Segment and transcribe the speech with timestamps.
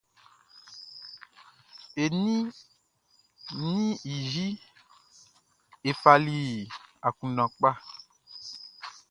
[2.03, 2.35] E ni
[3.73, 3.85] mi
[4.31, 4.47] yi
[5.87, 6.37] e fali
[7.07, 7.75] akunndan kun.